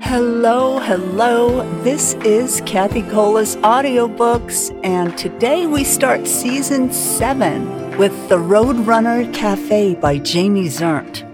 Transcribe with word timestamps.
Hello, 0.00 0.78
hello. 0.78 1.62
This 1.82 2.14
is 2.24 2.62
Cathi 2.62 3.08
Colas 3.10 3.56
audiobooks, 3.56 4.74
and 4.82 5.16
today 5.18 5.66
we 5.66 5.84
start 5.84 6.26
season 6.26 6.90
seven 6.90 7.98
with 7.98 8.12
The 8.30 8.38
Roadrunner 8.38 9.32
Cafe 9.34 9.96
by 9.96 10.16
Jamie 10.16 10.68
Zerndt. 10.68 11.28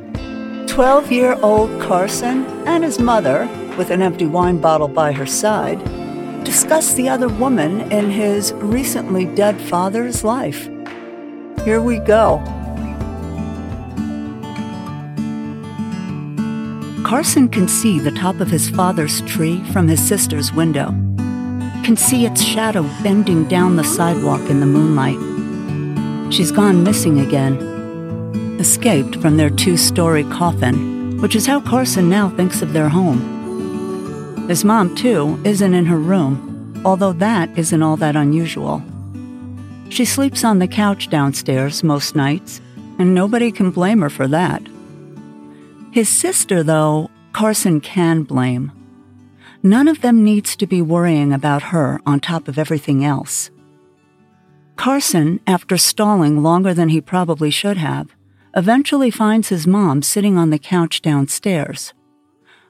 12 0.66 1.12
year 1.12 1.38
old 1.40 1.80
Carson 1.80 2.44
and 2.66 2.82
his 2.82 2.98
mother, 2.98 3.48
with 3.78 3.90
an 3.90 4.02
empty 4.02 4.26
wine 4.26 4.58
bottle 4.60 4.88
by 4.88 5.12
her 5.12 5.26
side, 5.26 5.78
discuss 6.42 6.94
the 6.94 7.08
other 7.08 7.28
woman 7.28 7.92
in 7.92 8.10
his 8.10 8.52
recently 8.54 9.26
dead 9.36 9.60
father's 9.60 10.24
life. 10.24 10.68
Here 11.64 11.80
we 11.80 12.00
go. 12.00 12.42
Carson 17.08 17.48
can 17.48 17.66
see 17.66 17.98
the 17.98 18.10
top 18.10 18.38
of 18.38 18.50
his 18.50 18.68
father's 18.68 19.22
tree 19.22 19.64
from 19.72 19.88
his 19.88 20.06
sister's 20.06 20.52
window, 20.52 20.88
can 21.82 21.96
see 21.96 22.26
its 22.26 22.44
shadow 22.44 22.82
bending 23.02 23.48
down 23.48 23.76
the 23.76 23.82
sidewalk 23.82 24.42
in 24.50 24.60
the 24.60 24.66
moonlight. 24.66 25.16
She's 26.30 26.52
gone 26.52 26.84
missing 26.84 27.20
again, 27.20 27.56
escaped 28.60 29.16
from 29.22 29.38
their 29.38 29.48
two 29.48 29.78
story 29.78 30.22
coffin, 30.24 31.18
which 31.22 31.34
is 31.34 31.46
how 31.46 31.62
Carson 31.62 32.10
now 32.10 32.28
thinks 32.28 32.60
of 32.60 32.74
their 32.74 32.90
home. 32.90 34.46
His 34.46 34.62
mom, 34.62 34.94
too, 34.94 35.40
isn't 35.46 35.72
in 35.72 35.86
her 35.86 35.96
room, 35.96 36.82
although 36.84 37.14
that 37.14 37.58
isn't 37.58 37.82
all 37.82 37.96
that 37.96 38.16
unusual. 38.16 38.82
She 39.88 40.04
sleeps 40.04 40.44
on 40.44 40.58
the 40.58 40.68
couch 40.68 41.08
downstairs 41.08 41.82
most 41.82 42.14
nights, 42.14 42.60
and 42.98 43.14
nobody 43.14 43.50
can 43.50 43.70
blame 43.70 44.02
her 44.02 44.10
for 44.10 44.28
that. 44.28 44.60
His 45.90 46.08
sister, 46.08 46.62
though, 46.62 47.10
Carson 47.32 47.80
can 47.80 48.22
blame. 48.22 48.72
None 49.62 49.88
of 49.88 50.00
them 50.00 50.22
needs 50.22 50.54
to 50.56 50.66
be 50.66 50.80
worrying 50.82 51.32
about 51.32 51.64
her 51.64 52.00
on 52.06 52.20
top 52.20 52.46
of 52.46 52.58
everything 52.58 53.04
else. 53.04 53.50
Carson, 54.76 55.40
after 55.46 55.76
stalling 55.76 56.42
longer 56.42 56.72
than 56.72 56.90
he 56.90 57.00
probably 57.00 57.50
should 57.50 57.78
have, 57.78 58.14
eventually 58.54 59.10
finds 59.10 59.48
his 59.48 59.66
mom 59.66 60.02
sitting 60.02 60.38
on 60.38 60.50
the 60.50 60.58
couch 60.58 61.02
downstairs. 61.02 61.92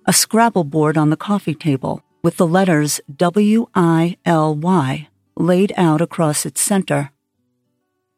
A 0.06 0.12
Scrabble 0.12 0.64
board 0.64 0.96
on 0.96 1.10
the 1.10 1.16
coffee 1.16 1.54
table 1.54 2.02
with 2.22 2.38
the 2.38 2.46
letters 2.46 3.00
W 3.14 3.66
I 3.74 4.16
L 4.24 4.54
Y 4.54 5.08
laid 5.36 5.72
out 5.76 6.00
across 6.00 6.46
its 6.46 6.60
center. 6.60 7.10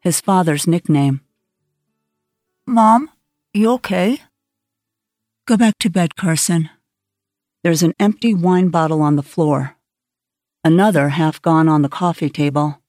His 0.00 0.20
father's 0.20 0.66
nickname. 0.66 1.20
Mom, 2.66 3.10
you 3.52 3.72
okay? 3.72 4.20
Go 5.50 5.56
back 5.56 5.80
to 5.80 5.90
bed, 5.90 6.14
Carson. 6.14 6.70
There's 7.64 7.82
an 7.82 7.94
empty 7.98 8.32
wine 8.32 8.68
bottle 8.68 9.02
on 9.02 9.16
the 9.16 9.22
floor. 9.24 9.74
Another 10.62 11.08
half 11.08 11.42
gone 11.42 11.68
on 11.68 11.82
the 11.82 11.88
coffee 11.88 12.30
table. 12.30 12.80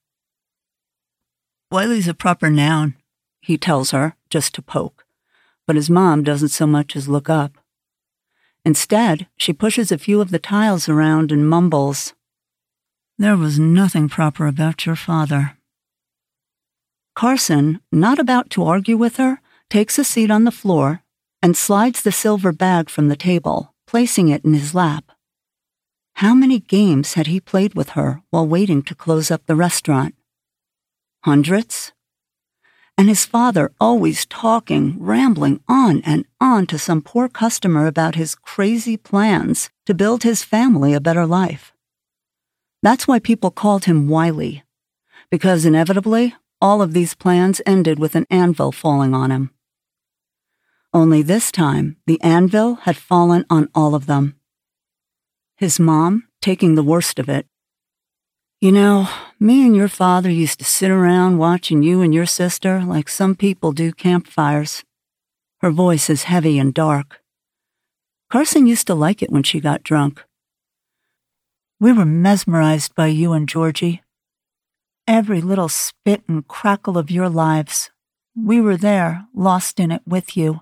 Wily's 1.71 2.07
a 2.07 2.13
proper 2.13 2.51
noun, 2.51 2.93
he 3.41 3.57
tells 3.57 3.89
her, 3.89 4.15
just 4.29 4.53
to 4.53 4.61
poke, 4.61 5.07
but 5.65 5.75
his 5.75 5.89
mom 5.89 6.21
doesn't 6.23 6.49
so 6.49 6.67
much 6.67 6.95
as 6.95 7.09
look 7.09 7.31
up. 7.31 7.53
Instead, 8.63 9.25
she 9.37 9.53
pushes 9.53 9.91
a 9.91 9.97
few 9.97 10.21
of 10.21 10.29
the 10.29 10.37
tiles 10.37 10.87
around 10.87 11.31
and 11.31 11.49
mumbles, 11.49 12.13
There 13.17 13.37
was 13.37 13.57
nothing 13.57 14.07
proper 14.07 14.45
about 14.45 14.85
your 14.85 14.95
father. 14.95 15.57
Carson, 17.15 17.81
not 17.91 18.19
about 18.19 18.51
to 18.51 18.63
argue 18.63 18.97
with 18.97 19.17
her, 19.17 19.41
takes 19.67 19.97
a 19.97 20.03
seat 20.03 20.29
on 20.29 20.43
the 20.43 20.51
floor 20.51 21.01
and 21.41 21.57
slides 21.57 22.01
the 22.01 22.11
silver 22.11 22.51
bag 22.51 22.89
from 22.89 23.07
the 23.07 23.15
table, 23.15 23.73
placing 23.87 24.29
it 24.29 24.45
in 24.45 24.53
his 24.53 24.75
lap. 24.75 25.11
How 26.15 26.35
many 26.35 26.59
games 26.59 27.15
had 27.15 27.27
he 27.27 27.39
played 27.39 27.73
with 27.73 27.89
her 27.89 28.21
while 28.29 28.47
waiting 28.47 28.83
to 28.83 28.95
close 28.95 29.31
up 29.31 29.45
the 29.45 29.55
restaurant? 29.55 30.13
Hundreds? 31.23 31.93
And 32.97 33.09
his 33.09 33.25
father 33.25 33.71
always 33.79 34.25
talking, 34.27 34.97
rambling 34.99 35.61
on 35.67 36.01
and 36.05 36.25
on 36.39 36.67
to 36.67 36.77
some 36.77 37.01
poor 37.01 37.27
customer 37.27 37.87
about 37.87 38.15
his 38.15 38.35
crazy 38.35 38.97
plans 38.97 39.71
to 39.87 39.95
build 39.95 40.21
his 40.21 40.43
family 40.43 40.93
a 40.93 41.01
better 41.01 41.25
life. 41.25 41.73
That's 42.83 43.07
why 43.07 43.19
people 43.19 43.49
called 43.49 43.85
him 43.85 44.07
Wily, 44.07 44.63
because 45.31 45.65
inevitably, 45.65 46.35
all 46.59 46.81
of 46.81 46.93
these 46.93 47.15
plans 47.15 47.61
ended 47.65 47.97
with 47.97 48.15
an 48.15 48.27
anvil 48.29 48.71
falling 48.71 49.15
on 49.15 49.31
him. 49.31 49.51
Only 50.93 51.21
this 51.21 51.53
time, 51.53 51.95
the 52.05 52.21
anvil 52.21 52.75
had 52.83 52.97
fallen 52.97 53.45
on 53.49 53.69
all 53.73 53.95
of 53.95 54.07
them. 54.07 54.35
His 55.55 55.79
mom 55.79 56.27
taking 56.41 56.75
the 56.75 56.83
worst 56.83 57.17
of 57.17 57.29
it. 57.29 57.45
You 58.59 58.73
know, 58.73 59.07
me 59.39 59.65
and 59.65 59.73
your 59.73 59.87
father 59.87 60.29
used 60.29 60.59
to 60.59 60.65
sit 60.65 60.91
around 60.91 61.37
watching 61.37 61.81
you 61.81 62.01
and 62.01 62.13
your 62.13 62.25
sister 62.25 62.81
like 62.81 63.07
some 63.07 63.35
people 63.35 63.71
do 63.71 63.93
campfires. 63.93 64.83
Her 65.61 65.71
voice 65.71 66.09
is 66.09 66.23
heavy 66.23 66.59
and 66.59 66.73
dark. 66.73 67.21
Carson 68.29 68.67
used 68.67 68.87
to 68.87 68.93
like 68.93 69.23
it 69.23 69.31
when 69.31 69.43
she 69.43 69.61
got 69.61 69.83
drunk. 69.83 70.21
We 71.79 71.93
were 71.93 72.05
mesmerized 72.05 72.95
by 72.95 73.07
you 73.07 73.31
and 73.31 73.47
Georgie. 73.47 74.03
Every 75.07 75.39
little 75.39 75.69
spit 75.69 76.23
and 76.27 76.45
crackle 76.45 76.97
of 76.97 77.09
your 77.09 77.29
lives. 77.29 77.91
We 78.35 78.59
were 78.59 78.77
there, 78.77 79.27
lost 79.33 79.79
in 79.79 79.89
it 79.91 80.01
with 80.05 80.35
you 80.35 80.61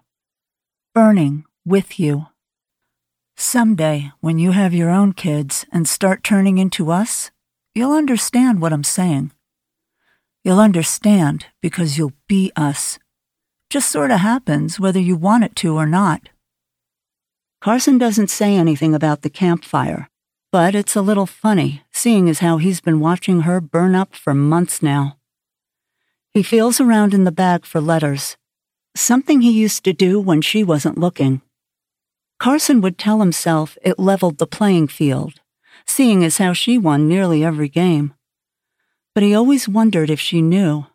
burning 0.94 1.46
with 1.66 2.00
you. 2.00 2.28
Someday, 3.38 4.12
when 4.22 4.40
you 4.40 4.52
have 4.52 4.74
your 4.74 4.90
own 4.90 5.14
kids 5.14 5.66
and 5.72 5.88
start 5.88 6.24
turning 6.24 6.58
into 6.58 6.92
us, 6.92 7.32
you'll 7.76 7.94
understand 7.94 8.62
what 8.62 8.74
I'm 8.74 8.84
saying. 8.84 9.32
You'll 10.44 10.60
understand 10.60 11.46
because 11.62 11.98
you'll 11.98 12.14
be 12.28 12.52
us. 12.56 12.98
Just 13.70 13.92
sort 13.92 14.10
of 14.10 14.20
happens 14.20 14.80
whether 14.80 15.00
you 15.00 15.16
want 15.16 15.44
it 15.44 15.56
to 15.58 15.76
or 15.76 15.86
not. 15.86 16.30
Carson 17.62 17.98
doesn't 17.98 18.30
say 18.30 18.56
anything 18.56 18.96
about 18.96 19.22
the 19.22 19.30
campfire, 19.30 20.10
but 20.52 20.74
it's 20.74 20.96
a 20.96 21.02
little 21.02 21.28
funny, 21.28 21.84
seeing 21.92 22.30
as 22.30 22.40
how 22.40 22.58
he's 22.58 22.82
been 22.82 23.00
watching 23.00 23.42
her 23.42 23.62
burn 23.62 23.94
up 23.94 24.16
for 24.16 24.34
months 24.34 24.82
now. 24.82 25.18
He 26.34 26.42
feels 26.42 26.82
around 26.82 27.14
in 27.14 27.26
the 27.26 27.32
bag 27.32 27.66
for 27.66 27.80
letters, 27.80 28.38
something 28.96 29.42
he 29.42 29.52
used 29.52 29.84
to 29.84 29.94
do 29.94 30.20
when 30.20 30.42
she 30.42 30.64
wasn't 30.64 30.98
looking. 30.98 31.42
Carson 32.40 32.82
would 32.82 32.98
tell 32.98 33.20
himself 33.20 33.78
it 33.82 34.00
leveled 34.00 34.38
the 34.38 34.48
playing 34.48 34.88
field, 34.88 35.42
seeing 35.86 36.24
as 36.24 36.38
how 36.38 36.54
she 36.54 36.78
won 36.78 37.08
nearly 37.08 37.44
every 37.44 37.68
game. 37.68 38.14
But 39.14 39.24
he 39.24 39.36
always 39.36 39.68
wondered 39.68 40.10
if 40.10 40.20
she 40.20 40.42
knew. 40.42 40.86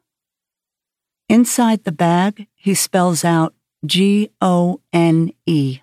Inside 1.29 1.85
the 1.85 1.93
bag, 1.93 2.47
he 2.55 2.75
spells 2.75 3.25
out 3.25 3.55
G 3.85 4.31
O 4.41 4.81
N 4.93 5.33
E. 5.47 5.81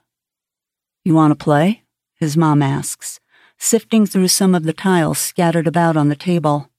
You 1.05 1.15
want 1.15 1.31
to 1.31 1.43
play? 1.43 1.83
His 2.15 2.37
mom 2.37 2.61
asks, 2.61 3.19
sifting 3.57 4.05
through 4.05 4.27
some 4.27 4.55
of 4.55 4.63
the 4.63 4.73
tiles 4.73 5.19
scattered 5.19 5.67
about 5.67 5.97
on 5.97 6.09
the 6.09 6.15
table. 6.15 6.69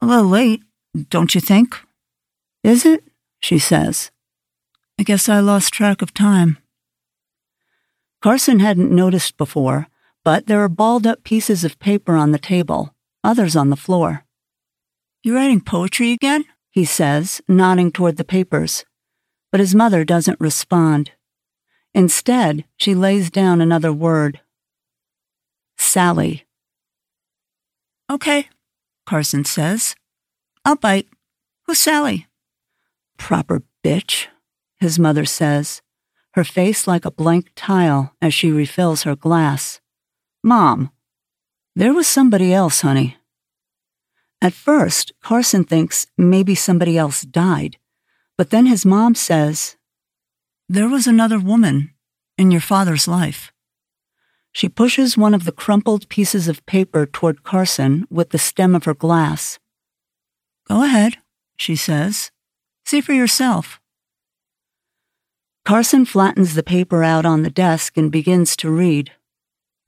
A 0.00 0.06
little 0.06 0.26
late, 0.26 0.62
don't 1.08 1.34
you 1.34 1.40
think? 1.40 1.76
Is 2.62 2.84
it? 2.84 3.04
she 3.40 3.58
says. 3.58 4.10
I 4.98 5.02
guess 5.02 5.28
I 5.28 5.40
lost 5.40 5.74
track 5.74 6.00
of 6.02 6.14
time. 6.14 6.58
Carson 8.22 8.60
hadn't 8.60 8.90
noticed 8.90 9.36
before, 9.36 9.88
but 10.24 10.46
there 10.46 10.60
are 10.60 10.68
balled 10.68 11.06
up 11.06 11.22
pieces 11.22 11.64
of 11.64 11.78
paper 11.78 12.16
on 12.16 12.32
the 12.32 12.38
table, 12.38 12.94
others 13.22 13.54
on 13.54 13.70
the 13.70 13.76
floor. 13.76 14.24
You 15.22 15.34
writing 15.34 15.60
poetry 15.60 16.12
again? 16.12 16.44
he 16.70 16.84
says, 16.84 17.40
nodding 17.48 17.90
toward 17.90 18.16
the 18.18 18.24
papers. 18.24 18.84
But 19.50 19.60
his 19.60 19.74
mother 19.74 20.04
doesn't 20.04 20.38
respond. 20.40 21.12
Instead, 21.94 22.66
she 22.76 22.94
lays 22.94 23.30
down 23.30 23.62
another 23.62 23.92
word 23.92 24.40
Sally. 25.78 26.44
Okay, 28.10 28.48
Carson 29.06 29.44
says. 29.44 29.94
I'll 30.64 30.76
bite. 30.76 31.08
Who's 31.62 31.80
Sally? 31.80 32.26
Proper 33.16 33.62
bitch, 33.82 34.26
his 34.86 35.00
mother 35.00 35.24
says, 35.24 35.82
her 36.36 36.44
face 36.44 36.86
like 36.86 37.04
a 37.04 37.10
blank 37.10 37.50
tile 37.56 38.14
as 38.22 38.32
she 38.32 38.52
refills 38.52 39.02
her 39.02 39.16
glass. 39.16 39.80
Mom, 40.44 40.92
there 41.74 41.92
was 41.92 42.06
somebody 42.06 42.52
else, 42.52 42.82
honey. 42.82 43.16
At 44.40 44.52
first, 44.52 45.12
Carson 45.20 45.64
thinks 45.64 46.06
maybe 46.16 46.54
somebody 46.54 46.96
else 46.96 47.22
died, 47.22 47.78
but 48.38 48.50
then 48.50 48.66
his 48.66 48.86
mom 48.86 49.16
says, 49.16 49.76
There 50.68 50.88
was 50.88 51.06
another 51.06 51.40
woman 51.40 51.90
in 52.38 52.50
your 52.50 52.60
father's 52.60 53.08
life. 53.08 53.50
She 54.52 54.68
pushes 54.68 55.16
one 55.16 55.34
of 55.34 55.44
the 55.44 55.58
crumpled 55.64 56.08
pieces 56.08 56.48
of 56.48 56.64
paper 56.66 57.06
toward 57.06 57.44
Carson 57.44 58.06
with 58.10 58.30
the 58.30 58.38
stem 58.38 58.74
of 58.74 58.84
her 58.84 58.94
glass. 58.94 59.58
Go 60.68 60.84
ahead, 60.84 61.16
she 61.56 61.76
says. 61.76 62.30
See 62.84 63.00
for 63.00 63.14
yourself. 63.14 63.80
Carson 65.66 66.04
flattens 66.04 66.54
the 66.54 66.62
paper 66.62 67.02
out 67.02 67.26
on 67.26 67.42
the 67.42 67.50
desk 67.50 67.96
and 67.96 68.12
begins 68.12 68.54
to 68.54 68.70
read. 68.70 69.10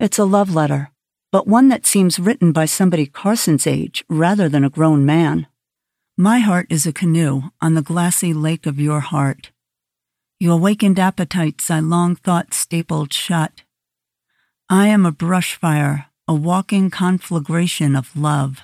It's 0.00 0.18
a 0.18 0.24
love 0.24 0.52
letter, 0.52 0.90
but 1.30 1.46
one 1.46 1.68
that 1.68 1.86
seems 1.86 2.18
written 2.18 2.50
by 2.50 2.64
somebody 2.64 3.06
Carson's 3.06 3.64
age 3.64 4.04
rather 4.08 4.48
than 4.48 4.64
a 4.64 4.70
grown 4.70 5.06
man. 5.06 5.46
My 6.16 6.40
heart 6.40 6.66
is 6.68 6.84
a 6.84 6.92
canoe 6.92 7.42
on 7.60 7.74
the 7.74 7.80
glassy 7.80 8.34
lake 8.34 8.66
of 8.66 8.80
your 8.80 8.98
heart. 8.98 9.52
You 10.40 10.50
awakened 10.50 10.98
appetites 10.98 11.70
I 11.70 11.78
long 11.78 12.16
thought 12.16 12.54
stapled 12.54 13.12
shut. 13.12 13.62
I 14.68 14.88
am 14.88 15.06
a 15.06 15.12
brush 15.12 15.54
fire, 15.54 16.06
a 16.26 16.34
walking 16.34 16.90
conflagration 16.90 17.94
of 17.94 18.16
love. 18.16 18.62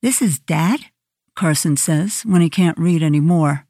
This 0.00 0.22
is 0.22 0.38
Dad? 0.38 0.86
Carson 1.34 1.76
says 1.76 2.22
when 2.22 2.40
he 2.40 2.48
can't 2.48 2.78
read 2.78 3.02
any 3.02 3.20
more. 3.20 3.65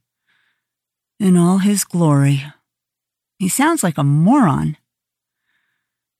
In 1.19 1.37
all 1.37 1.59
his 1.59 1.85
glory. 1.85 2.45
He 3.39 3.49
sounds 3.49 3.83
like 3.83 3.97
a 3.97 4.05
moron. 4.05 4.77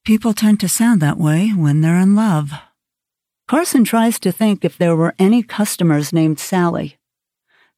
People 0.05 0.33
tend 0.33 0.61
to 0.61 0.69
sound 0.69 1.03
that 1.03 1.19
way 1.19 1.51
when 1.51 1.81
they're 1.81 2.01
in 2.01 2.15
love. 2.15 2.53
Carson 3.47 3.85
tries 3.85 4.19
to 4.21 4.33
think 4.33 4.65
if 4.65 4.79
there 4.79 4.97
were 4.97 5.15
any 5.19 5.43
customers 5.43 6.13
named 6.13 6.41
Sally. 6.41 6.97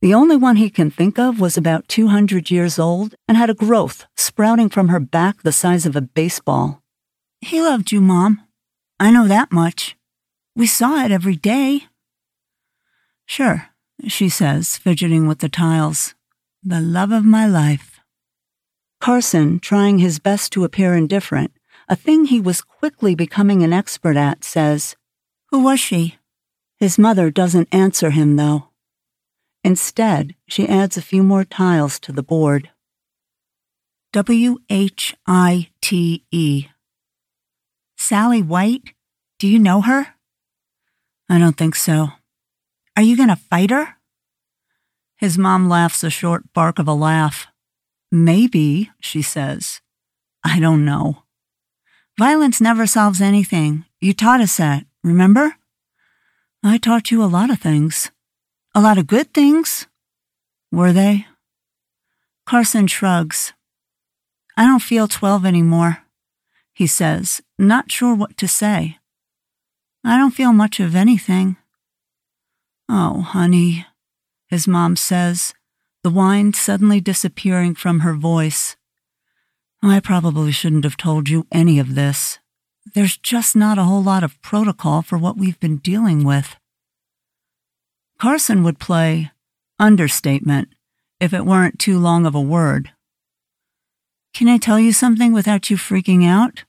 The 0.01 0.15
only 0.15 0.37
one 0.37 0.57
he 0.57 0.71
can 0.71 0.91
think 0.91 1.19
of 1.19 1.41
was 1.41 1.57
about 1.57 1.89
200 1.89 2.53
years 2.53 2.79
old 2.79 3.17
and 3.27 3.37
had 3.37 3.51
a 3.51 3.55
growth 3.55 4.07
sprouting 4.17 4.69
from 4.69 4.89
her 4.89 5.01
back 5.01 5.43
the 5.43 5.51
size 5.51 5.87
of 5.87 5.97
a 5.97 6.01
baseball. 6.01 6.83
He 7.41 7.61
loved 7.61 7.91
you, 7.91 8.01
Mom. 8.01 8.47
I 9.01 9.11
know 9.11 9.27
that 9.27 9.51
much. 9.51 9.97
We 10.55 10.67
saw 10.67 11.05
it 11.05 11.11
every 11.11 11.37
day. 11.37 11.87
Sure, 13.27 13.71
she 14.07 14.29
says, 14.29 14.77
fidgeting 14.77 15.27
with 15.27 15.41
the 15.41 15.49
tiles. 15.49 16.15
The 16.65 16.81
love 16.81 17.13
of 17.13 17.25
my 17.25 17.47
life. 17.47 18.01
Carson, 19.01 19.61
trying 19.61 19.99
his 19.99 20.19
best 20.19 20.53
to 20.53 20.65
appear 20.65 20.95
indifferent, 20.95 21.53
a 21.89 21.95
thing 21.95 22.25
he 22.25 22.41
was 22.41 22.63
quickly 22.63 23.15
becoming 23.15 23.63
an 23.63 23.73
expert 23.73 24.17
at, 24.17 24.43
says, 24.43 24.97
Who 25.51 25.63
was 25.63 25.79
she? 25.79 26.17
His 26.77 26.99
mother 26.99 27.31
doesn't 27.31 27.73
answer 27.73 28.11
him, 28.11 28.35
though. 28.35 28.71
Instead, 29.63 30.35
she 30.49 30.69
adds 30.69 30.97
a 30.97 31.03
few 31.03 31.23
more 31.23 31.45
tiles 31.45 32.01
to 32.01 32.13
the 32.13 32.25
board. 32.25 32.71
W 34.13 34.59
H 34.69 35.15
I 35.29 35.69
T 35.81 36.25
E. 36.33 36.67
Sally 37.97 38.43
White? 38.43 38.95
Do 39.39 39.47
you 39.47 39.61
know 39.61 39.81
her? 39.83 40.09
I 41.31 41.39
don't 41.39 41.57
think 41.57 41.77
so. 41.77 42.09
Are 42.97 43.03
you 43.03 43.17
going 43.17 43.29
to 43.29 43.37
fight 43.37 43.71
her? 43.71 43.98
His 45.19 45.37
mom 45.37 45.69
laughs 45.69 46.05
a 46.05 46.11
short 46.11 46.53
bark 46.53 46.79
of 46.79 46.87
a 46.89 46.95
laugh. 46.95 47.49
Maybe, 48.11 48.91
she 49.01 49.21
says. 49.21 49.81
I 50.45 50.61
don't 50.61 50.85
know. 50.85 51.25
Violence 52.17 52.61
never 52.61 52.87
solves 52.87 53.21
anything. 53.21 53.85
You 54.01 54.13
taught 54.15 54.41
us 54.41 54.57
that, 54.57 54.87
remember? 55.03 55.57
I 56.63 56.79
taught 56.79 57.11
you 57.11 57.23
a 57.23 57.27
lot 57.27 57.51
of 57.51 57.61
things. 57.61 58.11
A 58.75 58.81
lot 58.81 58.99
of 58.99 59.07
good 59.07 59.35
things. 59.35 59.87
Were 60.71 60.93
they? 60.93 61.27
Carson 62.47 62.87
shrugs. 62.87 63.53
I 64.57 64.67
don't 64.67 64.83
feel 64.83 65.07
12 65.07 65.45
anymore, 65.45 65.99
he 66.73 66.87
says, 66.87 67.43
not 67.59 67.91
sure 67.91 68.15
what 68.15 68.37
to 68.39 68.49
say. 68.49 68.99
I 70.05 70.17
don't 70.17 70.35
feel 70.35 70.53
much 70.53 70.81
of 70.81 70.95
anything. 70.97 71.57
Oh, 72.89 73.21
honey, 73.21 73.85
his 74.49 74.67
mom 74.67 74.97
says, 74.97 75.55
the 76.03 76.11
whine 76.11 76.53
suddenly 76.55 77.01
disappearing 77.01 77.75
from 77.75 78.01
her 78.01 78.15
voice. 78.15 78.77
I 79.83 80.01
probably 80.01 80.53
shouldn't 80.53 80.85
have 80.85 80.97
told 80.97 81.29
you 81.29 81.47
any 81.53 81.79
of 81.79 81.95
this. 81.95 82.39
There's 82.95 83.17
just 83.17 83.55
not 83.55 83.79
a 83.79 83.85
whole 83.85 84.03
lot 84.03 84.25
of 84.25 84.41
protocol 84.41 85.03
for 85.03 85.19
what 85.19 85.37
we've 85.37 85.61
been 85.61 85.77
dealing 85.77 86.25
with. 86.25 86.57
Carson 88.19 88.65
would 88.65 88.79
play 88.79 89.31
understatement 89.79 90.69
if 91.21 91.33
it 91.33 91.45
weren't 91.45 91.79
too 91.79 91.99
long 91.99 92.27
of 92.27 92.35
a 92.35 92.41
word. 92.41 92.93
Can 94.35 94.49
I 94.49 94.57
tell 94.59 94.81
you 94.81 94.93
something 94.93 95.33
without 95.33 95.69
you 95.69 95.77
freaking 95.77 96.27
out? 96.27 96.65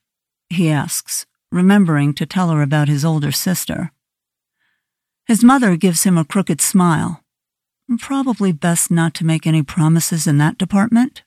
He 0.48 0.70
asks, 0.70 1.26
remembering 1.50 2.14
to 2.14 2.26
tell 2.26 2.50
her 2.50 2.62
about 2.62 2.88
his 2.88 3.04
older 3.04 3.32
sister. 3.32 3.92
His 5.26 5.44
mother 5.44 5.76
gives 5.76 6.02
him 6.02 6.18
a 6.18 6.24
crooked 6.24 6.60
smile. 6.60 7.22
Probably 7.98 8.52
best 8.52 8.90
not 8.90 9.14
to 9.14 9.26
make 9.26 9.46
any 9.46 9.62
promises 9.62 10.26
in 10.26 10.38
that 10.38 10.58
department. 10.58 11.22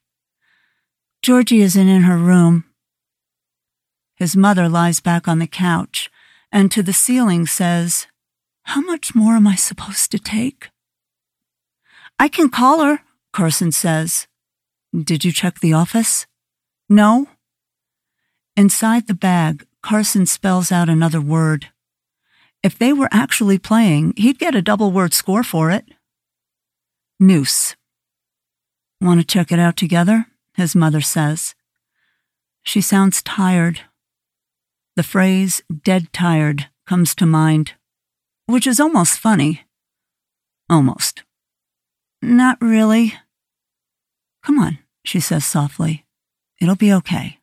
Georgie 1.21 1.61
isn't 1.61 1.87
in 1.87 2.03
her 2.03 2.17
room. 2.17 2.65
His 4.15 4.35
mother 4.35 4.69
lies 4.69 5.01
back 5.01 5.27
on 5.27 5.39
the 5.39 5.47
couch 5.47 6.09
and 6.51 6.71
to 6.71 6.83
the 6.83 6.93
ceiling 6.93 7.45
says, 7.45 8.07
How 8.63 8.81
much 8.81 9.15
more 9.15 9.33
am 9.33 9.47
I 9.47 9.55
supposed 9.55 10.11
to 10.11 10.19
take? 10.19 10.69
I 12.19 12.27
can 12.27 12.49
call 12.49 12.83
her, 12.83 12.99
Carson 13.33 13.71
says. 13.71 14.27
Did 14.93 15.25
you 15.25 15.31
check 15.31 15.59
the 15.59 15.73
office? 15.73 16.27
No. 16.87 17.27
Inside 18.55 19.07
the 19.07 19.15
bag, 19.15 19.65
Carson 19.81 20.25
spells 20.25 20.71
out 20.71 20.89
another 20.89 21.19
word. 21.19 21.69
If 22.61 22.77
they 22.77 22.93
were 22.93 23.09
actually 23.11 23.57
playing, 23.57 24.13
he'd 24.15 24.39
get 24.39 24.55
a 24.55 24.61
double 24.61 24.91
word 24.91 25.13
score 25.13 25.43
for 25.43 25.71
it. 25.71 25.85
Noose. 27.23 27.77
Want 28.99 29.21
to 29.21 29.25
check 29.25 29.53
it 29.53 29.57
out 29.57 29.77
together? 29.77 30.25
His 30.55 30.75
mother 30.75 30.99
says. 30.99 31.55
She 32.63 32.81
sounds 32.81 33.23
tired. 33.23 33.79
The 34.97 35.03
phrase 35.03 35.63
dead 35.85 36.11
tired 36.11 36.67
comes 36.85 37.15
to 37.15 37.25
mind, 37.25 37.75
which 38.45 38.67
is 38.67 38.77
almost 38.77 39.19
funny. 39.19 39.63
Almost. 40.69 41.23
Not 42.21 42.57
really. 42.61 43.13
Come 44.43 44.59
on, 44.59 44.79
she 45.05 45.21
says 45.21 45.45
softly. 45.45 46.05
It'll 46.59 46.75
be 46.75 46.91
okay. 46.91 47.39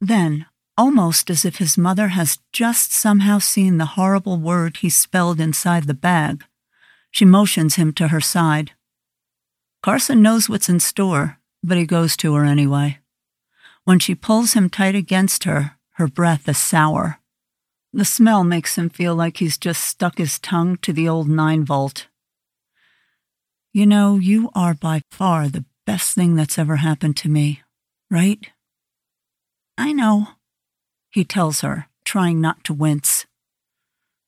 Then, 0.00 0.46
almost 0.74 1.28
as 1.28 1.44
if 1.44 1.58
his 1.58 1.76
mother 1.76 2.08
has 2.08 2.38
just 2.54 2.94
somehow 2.94 3.40
seen 3.40 3.76
the 3.76 3.92
horrible 3.96 4.38
word 4.38 4.78
he 4.78 4.88
spelled 4.88 5.38
inside 5.38 5.84
the 5.84 5.92
bag. 5.92 6.44
She 7.10 7.24
motions 7.24 7.76
him 7.76 7.92
to 7.94 8.08
her 8.08 8.20
side. 8.20 8.72
Carson 9.82 10.22
knows 10.22 10.48
what's 10.48 10.68
in 10.68 10.80
store, 10.80 11.38
but 11.62 11.78
he 11.78 11.86
goes 11.86 12.16
to 12.18 12.34
her 12.34 12.44
anyway. 12.44 12.98
When 13.84 13.98
she 13.98 14.14
pulls 14.14 14.52
him 14.52 14.68
tight 14.68 14.94
against 14.94 15.44
her, 15.44 15.76
her 15.92 16.06
breath 16.06 16.48
is 16.48 16.58
sour. 16.58 17.20
The 17.92 18.04
smell 18.04 18.44
makes 18.44 18.76
him 18.76 18.90
feel 18.90 19.14
like 19.14 19.38
he's 19.38 19.56
just 19.56 19.82
stuck 19.82 20.18
his 20.18 20.38
tongue 20.38 20.76
to 20.78 20.92
the 20.92 21.08
old 21.08 21.28
nine 21.28 21.64
volt. 21.64 22.06
You 23.72 23.86
know, 23.86 24.16
you 24.16 24.50
are 24.54 24.74
by 24.74 25.02
far 25.10 25.48
the 25.48 25.64
best 25.86 26.14
thing 26.14 26.36
that's 26.36 26.58
ever 26.58 26.76
happened 26.76 27.16
to 27.18 27.28
me, 27.28 27.62
right? 28.10 28.46
I 29.78 29.92
know, 29.92 30.28
he 31.08 31.24
tells 31.24 31.62
her, 31.62 31.88
trying 32.04 32.40
not 32.40 32.62
to 32.64 32.74
wince. 32.74 33.24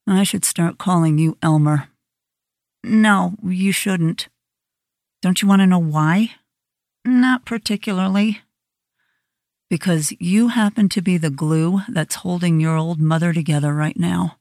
I 0.06 0.22
should 0.22 0.44
start 0.44 0.78
calling 0.78 1.18
you 1.18 1.36
Elmer. 1.42 1.89
No, 2.82 3.34
you 3.42 3.72
shouldn't. 3.72 4.28
Don't 5.22 5.42
you 5.42 5.48
want 5.48 5.60
to 5.60 5.66
know 5.66 5.78
why? 5.78 6.32
Not 7.04 7.44
particularly. 7.44 8.40
Because 9.68 10.12
you 10.18 10.48
happen 10.48 10.88
to 10.90 11.02
be 11.02 11.16
the 11.16 11.30
glue 11.30 11.82
that's 11.88 12.16
holding 12.16 12.58
your 12.58 12.76
old 12.76 13.00
mother 13.00 13.32
together 13.32 13.74
right 13.74 13.96
now. 13.98 14.38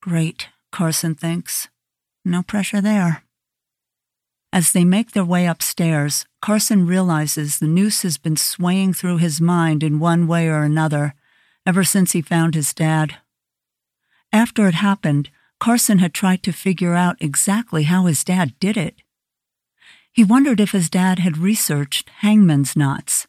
Great, 0.00 0.48
Carson 0.70 1.14
thinks. 1.14 1.68
No 2.24 2.42
pressure 2.42 2.80
there. 2.80 3.24
As 4.52 4.72
they 4.72 4.84
make 4.84 5.12
their 5.12 5.24
way 5.24 5.46
upstairs, 5.46 6.26
Carson 6.42 6.86
realizes 6.86 7.58
the 7.58 7.66
noose 7.66 8.02
has 8.02 8.18
been 8.18 8.36
swaying 8.36 8.92
through 8.92 9.16
his 9.16 9.40
mind 9.40 9.82
in 9.82 9.98
one 9.98 10.26
way 10.26 10.48
or 10.48 10.62
another 10.62 11.14
ever 11.64 11.84
since 11.84 12.12
he 12.12 12.20
found 12.20 12.54
his 12.54 12.74
dad. 12.74 13.16
After 14.32 14.66
it 14.68 14.74
happened, 14.74 15.30
Carson 15.62 16.00
had 16.00 16.12
tried 16.12 16.42
to 16.42 16.52
figure 16.52 16.94
out 16.94 17.16
exactly 17.20 17.84
how 17.84 18.06
his 18.06 18.24
dad 18.24 18.52
did 18.58 18.76
it. 18.76 18.96
He 20.12 20.24
wondered 20.24 20.58
if 20.58 20.72
his 20.72 20.90
dad 20.90 21.20
had 21.20 21.38
researched 21.38 22.10
hangman's 22.18 22.74
knots, 22.74 23.28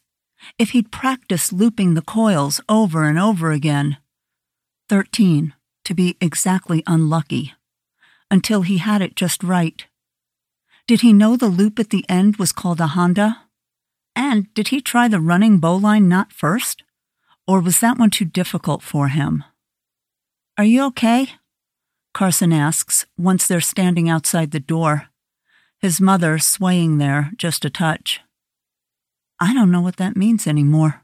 if 0.58 0.70
he'd 0.70 0.90
practiced 0.90 1.52
looping 1.52 1.94
the 1.94 2.02
coils 2.02 2.60
over 2.68 3.04
and 3.04 3.20
over 3.20 3.52
again. 3.52 3.98
Thirteen, 4.88 5.54
to 5.84 5.94
be 5.94 6.16
exactly 6.20 6.82
unlucky, 6.88 7.54
until 8.32 8.62
he 8.62 8.78
had 8.78 9.00
it 9.00 9.14
just 9.14 9.44
right. 9.44 9.86
Did 10.88 11.02
he 11.02 11.12
know 11.12 11.36
the 11.36 11.46
loop 11.46 11.78
at 11.78 11.90
the 11.90 12.04
end 12.08 12.38
was 12.38 12.50
called 12.50 12.80
a 12.80 12.88
Honda? 12.88 13.42
And 14.16 14.52
did 14.54 14.68
he 14.68 14.80
try 14.80 15.06
the 15.06 15.20
running 15.20 15.58
bowline 15.58 16.08
knot 16.08 16.32
first? 16.32 16.82
Or 17.46 17.60
was 17.60 17.78
that 17.78 17.96
one 17.96 18.10
too 18.10 18.24
difficult 18.24 18.82
for 18.82 19.06
him? 19.06 19.44
Are 20.58 20.64
you 20.64 20.84
okay? 20.86 21.28
Carson 22.14 22.52
asks 22.52 23.06
once 23.18 23.46
they're 23.46 23.60
standing 23.60 24.08
outside 24.08 24.52
the 24.52 24.60
door, 24.60 25.08
his 25.80 26.00
mother 26.00 26.38
swaying 26.38 26.98
there 26.98 27.32
just 27.36 27.64
a 27.64 27.70
touch. 27.70 28.20
I 29.40 29.52
don't 29.52 29.72
know 29.72 29.80
what 29.80 29.96
that 29.96 30.16
means 30.16 30.46
anymore. 30.46 31.02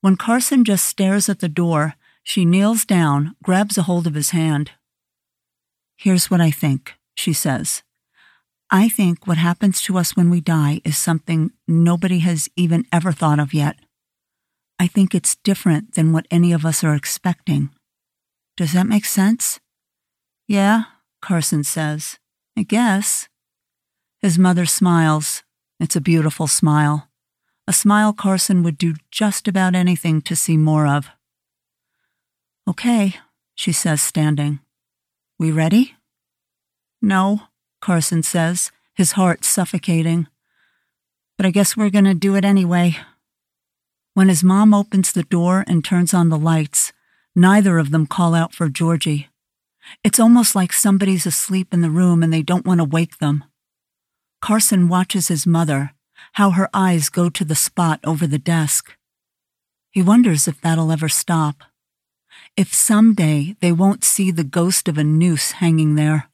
When 0.00 0.16
Carson 0.16 0.64
just 0.64 0.84
stares 0.84 1.28
at 1.28 1.38
the 1.38 1.48
door, 1.48 1.94
she 2.24 2.44
kneels 2.44 2.84
down, 2.84 3.36
grabs 3.44 3.78
a 3.78 3.82
hold 3.82 4.08
of 4.08 4.14
his 4.14 4.30
hand. 4.30 4.72
Here's 5.96 6.30
what 6.30 6.40
I 6.40 6.50
think, 6.50 6.94
she 7.14 7.32
says. 7.32 7.84
I 8.68 8.88
think 8.88 9.24
what 9.24 9.38
happens 9.38 9.80
to 9.82 9.96
us 9.96 10.16
when 10.16 10.30
we 10.30 10.40
die 10.40 10.80
is 10.84 10.98
something 10.98 11.52
nobody 11.68 12.18
has 12.18 12.48
even 12.56 12.84
ever 12.92 13.12
thought 13.12 13.38
of 13.38 13.54
yet. 13.54 13.76
I 14.80 14.88
think 14.88 15.14
it's 15.14 15.36
different 15.36 15.94
than 15.94 16.12
what 16.12 16.26
any 16.28 16.52
of 16.52 16.66
us 16.66 16.82
are 16.82 16.96
expecting. 16.96 17.70
Does 18.56 18.72
that 18.72 18.88
make 18.88 19.04
sense? 19.04 19.60
Yeah, 20.46 20.84
Carson 21.20 21.64
says. 21.64 22.18
I 22.56 22.62
guess. 22.62 23.28
His 24.20 24.38
mother 24.38 24.66
smiles. 24.66 25.42
It's 25.78 25.96
a 25.96 26.00
beautiful 26.00 26.46
smile. 26.46 27.08
A 27.68 27.72
smile 27.72 28.12
Carson 28.12 28.62
would 28.62 28.78
do 28.78 28.94
just 29.10 29.48
about 29.48 29.74
anything 29.74 30.22
to 30.22 30.36
see 30.36 30.56
more 30.56 30.86
of. 30.86 31.08
Okay, 32.68 33.16
she 33.54 33.72
says, 33.72 34.00
standing. 34.00 34.60
We 35.38 35.50
ready? 35.50 35.96
No, 37.02 37.42
Carson 37.80 38.22
says, 38.22 38.70
his 38.94 39.12
heart 39.12 39.44
suffocating. 39.44 40.28
But 41.36 41.46
I 41.46 41.50
guess 41.50 41.76
we're 41.76 41.90
going 41.90 42.06
to 42.06 42.14
do 42.14 42.36
it 42.36 42.44
anyway. 42.44 42.96
When 44.14 44.28
his 44.28 44.42
mom 44.42 44.72
opens 44.72 45.12
the 45.12 45.24
door 45.24 45.64
and 45.66 45.84
turns 45.84 46.14
on 46.14 46.30
the 46.30 46.38
lights, 46.38 46.92
neither 47.34 47.78
of 47.78 47.90
them 47.90 48.06
call 48.06 48.34
out 48.34 48.54
for 48.54 48.68
Georgie. 48.68 49.28
It's 50.04 50.20
almost 50.20 50.54
like 50.54 50.72
somebody's 50.72 51.26
asleep 51.26 51.72
in 51.72 51.80
the 51.80 51.90
room 51.90 52.22
and 52.22 52.32
they 52.32 52.42
don't 52.42 52.66
want 52.66 52.78
to 52.78 52.84
wake 52.84 53.18
them. 53.18 53.44
Carson 54.40 54.88
watches 54.88 55.28
his 55.28 55.46
mother, 55.46 55.92
how 56.32 56.50
her 56.50 56.68
eyes 56.72 57.08
go 57.08 57.28
to 57.28 57.44
the 57.44 57.54
spot 57.54 58.00
over 58.04 58.26
the 58.26 58.38
desk. 58.38 58.96
He 59.90 60.02
wonders 60.02 60.46
if 60.46 60.60
that'll 60.60 60.92
ever 60.92 61.08
stop. 61.08 61.62
If 62.56 62.74
someday 62.74 63.56
they 63.60 63.72
won't 63.72 64.04
see 64.04 64.30
the 64.30 64.44
ghost 64.44 64.88
of 64.88 64.98
a 64.98 65.04
noose 65.04 65.52
hanging 65.52 65.94
there. 65.94 66.28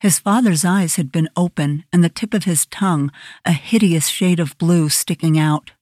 His 0.00 0.18
father's 0.18 0.64
eyes 0.64 0.96
had 0.96 1.12
been 1.12 1.28
open 1.36 1.84
and 1.92 2.02
the 2.02 2.08
tip 2.08 2.34
of 2.34 2.44
his 2.44 2.66
tongue 2.66 3.12
a 3.44 3.52
hideous 3.52 4.08
shade 4.08 4.40
of 4.40 4.58
blue 4.58 4.88
sticking 4.88 5.38
out 5.38 5.72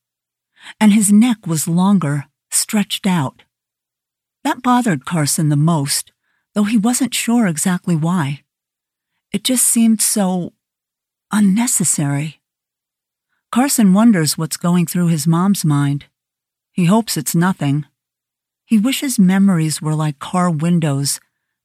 and 0.80 0.92
his 0.92 1.12
neck 1.12 1.47
was 1.47 1.68
longer, 1.68 2.26
stretched 2.50 3.06
out. 3.06 3.42
That 4.44 4.62
bothered 4.62 5.04
Carson 5.04 5.49
the 5.49 5.56
most, 5.56 6.12
though 6.54 6.64
he 6.64 6.76
wasn't 6.76 7.14
sure 7.14 7.47
exactly 7.47 7.97
why. 7.97 8.42
It 9.33 9.45
just 9.45 9.64
seemed 9.64 10.00
so 10.00 10.52
unnecessary. 11.30 12.40
Carson 13.52 13.95
wonders 13.95 14.38
what's 14.38 14.57
going 14.57 14.87
through 14.87 15.09
his 15.09 15.26
mom's 15.26 15.64
mind. 15.64 16.07
He 16.73 16.85
hopes 16.87 17.16
it's 17.16 17.35
nothing. 17.35 17.87
He 18.64 18.78
wishes 18.78 19.19
memories 19.19 19.83
were 19.83 19.95
like 19.95 20.19
car 20.19 20.50
windows 20.50 21.21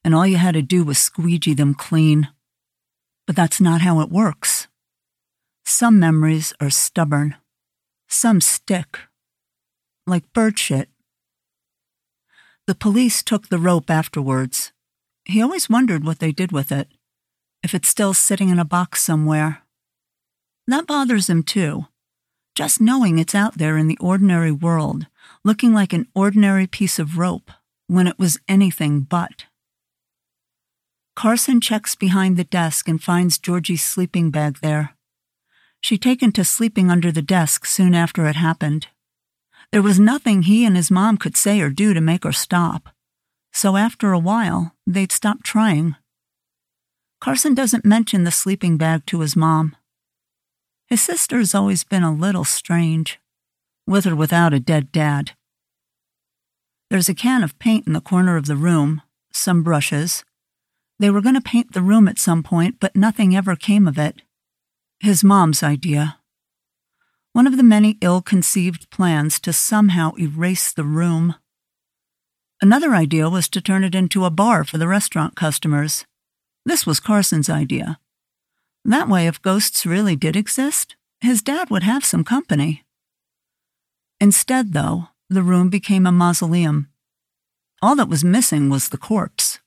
and 0.06 0.14
all 0.14 0.28
you 0.28 0.38
had 0.38 0.54
to 0.54 0.62
do 0.62 0.84
was 0.84 1.00
squeegee 1.00 1.56
them 1.56 1.74
clean. 1.74 2.30
But 3.26 3.36
that's 3.36 3.60
not 3.60 3.82
how 3.82 4.02
it 4.02 4.12
works. 4.12 4.68
Some 5.64 6.00
memories 6.00 6.54
are 6.62 6.70
stubborn. 6.70 7.36
Some 8.08 8.40
stick. 8.40 9.00
Like 10.06 10.32
bird 10.32 10.60
shit. 10.60 10.90
The 12.68 12.76
police 12.76 13.24
took 13.24 13.50
the 13.50 13.58
rope 13.58 13.90
afterwards. 13.90 14.72
He 15.26 15.42
always 15.42 15.70
wondered 15.70 16.06
what 16.06 16.20
they 16.20 16.32
did 16.32 16.52
with 16.52 16.72
it, 16.72 16.88
if 17.64 17.74
it's 17.74 17.90
still 17.90 18.14
sitting 18.14 18.50
in 18.50 18.60
a 18.60 18.66
box 18.66 19.04
somewhere. 19.04 19.64
That 20.68 20.88
bothers 20.88 21.30
him 21.30 21.44
too. 21.44 21.88
Just 22.54 22.80
knowing 22.80 23.20
it's 23.20 23.36
out 23.36 23.58
there 23.58 23.78
in 23.78 23.88
the 23.88 23.98
ordinary 24.00 24.52
world, 24.52 25.08
looking 25.44 25.74
like 25.74 25.94
an 25.94 26.08
ordinary 26.16 26.68
piece 26.68 27.00
of 27.00 27.18
rope, 27.18 27.52
when 27.88 28.08
it 28.08 28.18
was 28.18 28.40
anything 28.48 29.02
but. 29.02 29.46
Carson 31.16 31.60
checks 31.60 31.96
behind 31.96 32.38
the 32.38 32.44
desk 32.44 32.88
and 32.88 33.02
finds 33.02 33.40
Georgie's 33.40 33.84
sleeping 33.84 34.32
bag 34.32 34.60
there. 34.62 34.96
She'd 35.82 36.02
taken 36.02 36.32
to 36.34 36.44
sleeping 36.44 36.92
under 36.92 37.12
the 37.12 37.22
desk 37.22 37.66
soon 37.66 37.94
after 37.96 38.28
it 38.28 38.36
happened. 38.36 38.88
There 39.72 39.82
was 39.82 40.00
nothing 40.00 40.44
he 40.44 40.66
and 40.66 40.76
his 40.76 40.92
mom 40.92 41.18
could 41.18 41.36
say 41.36 41.62
or 41.62 41.70
do 41.70 41.94
to 41.94 42.02
make 42.02 42.24
her 42.24 42.32
stop. 42.32 42.90
So 43.56 43.78
after 43.78 44.12
a 44.12 44.20
while, 44.20 44.76
they'd 44.86 45.14
stop 45.14 45.42
trying. 45.42 45.96
Carson 47.22 47.56
doesn't 47.56 47.86
mention 47.86 48.26
the 48.26 48.32
sleeping 48.32 48.76
bag 48.76 49.06
to 49.08 49.22
his 49.22 49.36
mom. 49.36 49.76
His 50.88 51.02
sister's 51.02 51.56
always 51.56 51.86
been 51.86 52.04
a 52.04 52.14
little 52.14 52.44
strange, 52.44 53.18
with 53.88 54.06
or 54.06 54.16
without 54.16 54.54
a 54.54 54.60
dead 54.60 54.92
dad. 54.92 55.32
There's 56.90 57.10
a 57.10 57.16
can 57.16 57.44
of 57.44 57.58
paint 57.58 57.88
in 57.88 57.94
the 57.94 58.02
corner 58.02 58.36
of 58.36 58.46
the 58.46 58.58
room, 58.58 59.02
some 59.32 59.64
brushes. 59.64 60.26
They 61.00 61.10
were 61.10 61.22
going 61.22 61.36
to 61.36 61.42
paint 61.42 61.72
the 61.72 61.82
room 61.82 62.10
at 62.10 62.20
some 62.20 62.44
point, 62.44 62.76
but 62.82 62.96
nothing 62.96 63.36
ever 63.36 63.56
came 63.56 63.88
of 63.88 63.98
it 63.98 64.22
his 65.00 65.24
mom's 65.24 65.62
idea. 65.62 66.18
One 67.34 67.48
of 67.48 67.58
the 67.58 67.64
many 67.64 67.98
ill 68.02 68.22
conceived 68.22 68.90
plans 68.90 69.40
to 69.42 69.54
somehow 69.54 70.14
erase 70.18 70.72
the 70.72 70.84
room. 70.84 71.36
Another 72.66 72.96
idea 72.96 73.30
was 73.30 73.48
to 73.50 73.62
turn 73.62 73.84
it 73.84 73.94
into 73.94 74.26
a 74.26 74.32
bar 74.32 74.64
for 74.64 74.80
the 74.80 74.88
restaurant 74.88 75.36
customers. 75.36 76.04
This 76.66 76.84
was 76.84 77.00
Carson's 77.00 77.48
idea. 77.48 78.00
That 78.84 79.08
way, 79.08 79.28
if 79.28 79.40
ghosts 79.40 79.86
really 79.86 80.16
did 80.16 80.36
exist, 80.36 80.96
his 81.22 81.44
dad 81.44 81.70
would 81.70 81.84
have 81.84 82.04
some 82.04 82.24
company. 82.24 82.84
Instead, 84.20 84.74
though, 84.74 85.10
the 85.30 85.44
room 85.44 85.70
became 85.70 86.08
a 86.08 86.12
mausoleum. 86.12 86.90
All 87.84 87.96
that 87.98 88.10
was 88.10 88.24
missing 88.24 88.72
was 88.72 88.90
the 88.90 88.98
corpse. 88.98 89.60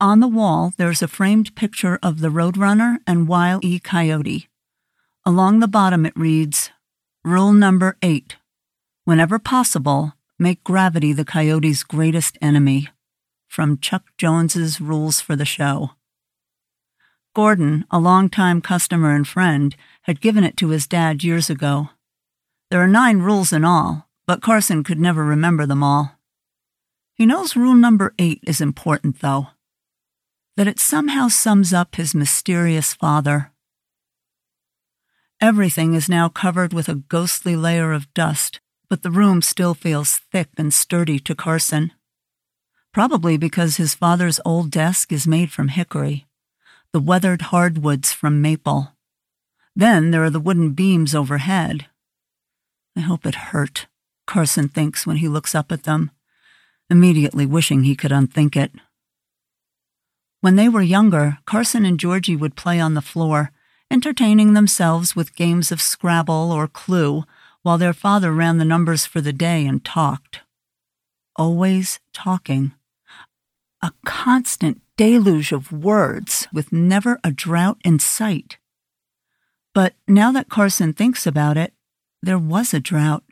On 0.00 0.18
the 0.18 0.26
wall, 0.26 0.72
there's 0.78 1.00
a 1.00 1.06
framed 1.06 1.54
picture 1.54 2.00
of 2.02 2.18
the 2.18 2.28
Roadrunner 2.28 2.98
and 3.06 3.28
Wile 3.28 3.60
E. 3.62 3.78
Coyote. 3.78 4.48
Along 5.24 5.60
the 5.60 5.68
bottom, 5.68 6.04
it 6.04 6.16
reads 6.16 6.70
Rule 7.22 7.52
number 7.52 7.96
eight 8.02 8.34
Whenever 9.04 9.38
possible, 9.38 10.14
make 10.38 10.62
gravity 10.64 11.12
the 11.12 11.24
coyote's 11.24 11.82
greatest 11.82 12.38
enemy. 12.40 12.88
From 13.48 13.78
Chuck 13.78 14.04
Jones's 14.18 14.80
Rules 14.80 15.20
for 15.20 15.34
the 15.34 15.44
Show. 15.44 15.92
Gordon, 17.34 17.86
a 17.90 17.98
longtime 17.98 18.60
customer 18.60 19.14
and 19.14 19.26
friend, 19.26 19.74
had 20.02 20.20
given 20.20 20.44
it 20.44 20.56
to 20.58 20.68
his 20.68 20.86
dad 20.86 21.24
years 21.24 21.48
ago. 21.48 21.88
There 22.70 22.82
are 22.82 22.88
nine 22.88 23.18
rules 23.18 23.52
in 23.52 23.64
all, 23.64 24.08
but 24.26 24.42
Carson 24.42 24.84
could 24.84 24.98
never 24.98 25.24
remember 25.24 25.66
them 25.66 25.82
all. 25.82 26.18
He 27.14 27.26
knows 27.26 27.56
rule 27.56 27.74
number 27.74 28.14
eight 28.18 28.40
is 28.46 28.60
important, 28.60 29.20
though 29.20 29.48
that 30.58 30.66
it 30.66 30.80
somehow 30.80 31.28
sums 31.28 31.72
up 31.72 31.94
his 31.94 32.16
mysterious 32.16 32.92
father. 32.92 33.52
Everything 35.40 35.94
is 35.94 36.08
now 36.08 36.28
covered 36.28 36.72
with 36.72 36.88
a 36.88 36.96
ghostly 36.96 37.54
layer 37.54 37.92
of 37.92 38.12
dust, 38.12 38.58
but 38.88 39.02
the 39.02 39.10
room 39.10 39.42
still 39.42 39.74
feels 39.74 40.18
thick 40.32 40.48
and 40.56 40.72
sturdy 40.72 41.18
to 41.18 41.34
Carson. 41.34 41.92
Probably 42.92 43.36
because 43.36 43.76
his 43.76 43.94
father's 43.94 44.40
old 44.44 44.70
desk 44.70 45.12
is 45.12 45.26
made 45.26 45.52
from 45.52 45.68
hickory, 45.68 46.26
the 46.92 47.00
weathered 47.00 47.42
hardwoods 47.42 48.12
from 48.12 48.40
maple. 48.40 48.92
Then 49.76 50.10
there 50.10 50.24
are 50.24 50.30
the 50.30 50.40
wooden 50.40 50.70
beams 50.70 51.14
overhead. 51.14 51.86
I 52.96 53.00
hope 53.00 53.26
it 53.26 53.34
hurt, 53.52 53.86
Carson 54.26 54.68
thinks 54.68 55.06
when 55.06 55.18
he 55.18 55.28
looks 55.28 55.54
up 55.54 55.70
at 55.70 55.84
them, 55.84 56.10
immediately 56.90 57.46
wishing 57.46 57.84
he 57.84 57.94
could 57.94 58.10
unthink 58.10 58.56
it. 58.56 58.72
When 60.40 60.56
they 60.56 60.68
were 60.68 60.82
younger, 60.82 61.38
Carson 61.46 61.84
and 61.84 62.00
Georgie 62.00 62.36
would 62.36 62.56
play 62.56 62.80
on 62.80 62.94
the 62.94 63.02
floor, 63.02 63.52
entertaining 63.90 64.54
themselves 64.54 65.14
with 65.14 65.36
games 65.36 65.70
of 65.70 65.82
Scrabble 65.82 66.50
or 66.52 66.68
Clue 66.68 67.24
while 67.62 67.78
their 67.78 67.92
father 67.92 68.32
ran 68.32 68.58
the 68.58 68.64
numbers 68.64 69.06
for 69.06 69.20
the 69.20 69.32
day 69.32 69.66
and 69.66 69.84
talked. 69.84 70.40
Always 71.36 72.00
talking. 72.12 72.72
A 73.82 73.92
constant 74.04 74.80
deluge 74.96 75.52
of 75.52 75.70
words 75.70 76.48
with 76.52 76.72
never 76.72 77.20
a 77.22 77.30
drought 77.30 77.78
in 77.84 77.98
sight. 77.98 78.58
But 79.74 79.94
now 80.08 80.32
that 80.32 80.48
Carson 80.48 80.92
thinks 80.92 81.26
about 81.26 81.56
it, 81.56 81.72
there 82.22 82.38
was 82.38 82.74
a 82.74 82.80
drought 82.80 83.24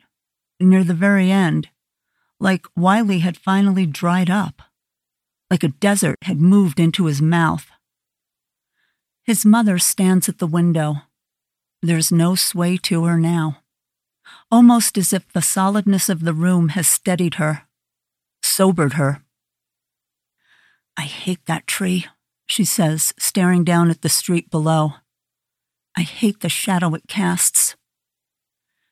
near 0.59 0.83
the 0.83 0.93
very 0.93 1.29
end, 1.29 1.69
like 2.39 2.65
Wily 2.75 3.19
had 3.19 3.37
finally 3.37 3.85
dried 3.85 4.29
up 4.29 4.61
like 5.49 5.63
a 5.63 5.69
desert 5.69 6.17
had 6.23 6.41
moved 6.41 6.79
into 6.79 7.05
his 7.05 7.21
mouth. 7.21 7.67
His 9.23 9.45
mother 9.45 9.77
stands 9.77 10.29
at 10.29 10.39
the 10.39 10.47
window. 10.47 10.95
There's 11.81 12.11
no 12.11 12.35
sway 12.35 12.77
to 12.83 13.05
her 13.05 13.17
now, 13.17 13.59
almost 14.51 14.97
as 14.97 15.13
if 15.13 15.31
the 15.31 15.41
solidness 15.41 16.09
of 16.09 16.21
the 16.21 16.33
room 16.33 16.69
has 16.69 16.87
steadied 16.87 17.35
her, 17.35 17.63
sobered 18.41 18.93
her. 18.93 19.23
I 20.97 21.03
hate 21.03 21.45
that 21.45 21.67
tree, 21.67 22.05
she 22.47 22.65
says, 22.65 23.13
staring 23.19 23.63
down 23.63 23.89
at 23.89 24.01
the 24.01 24.09
street 24.09 24.49
below. 24.49 24.93
I 25.95 26.01
hate 26.01 26.41
the 26.41 26.49
shadow 26.49 26.93
it 26.95 27.07
casts. 27.07 27.75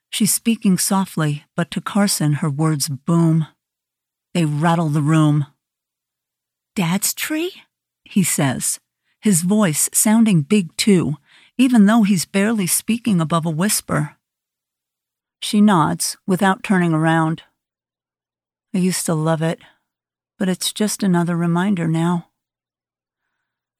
She's 0.10 0.34
speaking 0.34 0.78
softly, 0.78 1.46
but 1.56 1.72
to 1.72 1.82
Carson, 1.82 2.34
her 2.34 2.50
words 2.50 2.88
boom. 2.88 3.48
They 4.34 4.46
rattle 4.46 4.90
the 4.90 5.02
room. 5.02 5.48
Dad's 6.76 7.14
tree? 7.14 7.52
He 8.04 8.24
says, 8.24 8.80
his 9.22 9.42
voice 9.42 9.90
sounding 9.92 10.42
big 10.42 10.76
too, 10.78 11.16
even 11.58 11.86
though 11.86 12.04
he's 12.04 12.26
barely 12.26 12.68
speaking 12.68 13.20
above 13.20 13.46
a 13.46 13.50
whisper. 13.50 14.18
She 15.42 15.62
nods 15.62 16.18
without 16.26 16.64
turning 16.64 16.94
around. 16.94 17.44
I 18.74 18.80
used 18.80 19.06
to 19.06 19.14
love 19.14 19.42
it, 19.42 19.60
but 20.38 20.50
it's 20.50 20.74
just 20.74 21.04
another 21.04 21.36
reminder 21.36 21.88
now. 21.88 22.30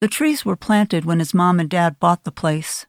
The 0.00 0.08
trees 0.08 0.44
were 0.44 0.56
planted 0.56 1.04
when 1.04 1.18
his 1.18 1.34
mom 1.34 1.58
and 1.58 1.70
dad 1.70 1.98
bought 1.98 2.24
the 2.24 2.32
place. 2.32 2.86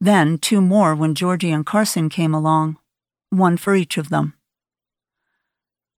Then 0.00 0.38
two 0.38 0.60
more 0.60 0.94
when 0.94 1.14
Georgie 1.14 1.50
and 1.50 1.64
Carson 1.64 2.08
came 2.08 2.34
along, 2.34 2.78
one 3.30 3.56
for 3.56 3.74
each 3.74 3.96
of 3.96 4.10
them. 4.10 4.34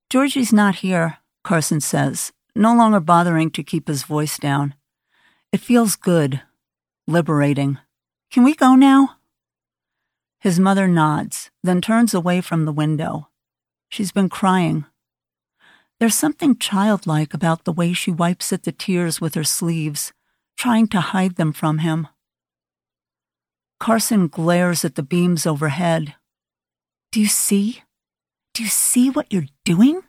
Georgie's 0.08 0.52
not 0.52 0.76
here, 0.76 1.18
Carson 1.42 1.80
says, 1.80 2.32
no 2.54 2.74
longer 2.74 3.00
bothering 3.00 3.50
to 3.50 3.64
keep 3.64 3.88
his 3.88 4.04
voice 4.04 4.38
down. 4.38 4.74
It 5.52 5.60
feels 5.60 5.96
good, 5.96 6.42
liberating. 7.06 7.78
Can 8.30 8.44
we 8.44 8.54
go 8.54 8.74
now? 8.74 9.15
His 10.46 10.60
mother 10.60 10.86
nods, 10.86 11.50
then 11.64 11.80
turns 11.80 12.14
away 12.14 12.40
from 12.40 12.66
the 12.66 12.72
window. 12.72 13.30
She's 13.88 14.12
been 14.12 14.28
crying. 14.28 14.84
There's 15.98 16.14
something 16.14 16.56
childlike 16.56 17.34
about 17.34 17.64
the 17.64 17.72
way 17.72 17.92
she 17.92 18.12
wipes 18.12 18.52
at 18.52 18.62
the 18.62 18.70
tears 18.70 19.20
with 19.20 19.34
her 19.34 19.42
sleeves, 19.42 20.12
trying 20.56 20.86
to 20.94 21.00
hide 21.00 21.34
them 21.34 21.52
from 21.52 21.78
him. 21.78 22.06
Carson 23.80 24.28
glares 24.28 24.84
at 24.84 24.94
the 24.94 25.02
beams 25.02 25.48
overhead. 25.48 26.14
Do 27.10 27.18
you 27.20 27.26
see? 27.26 27.82
Do 28.54 28.62
you 28.62 28.68
see 28.68 29.10
what 29.10 29.32
you're 29.32 29.48
doing? 29.64 30.02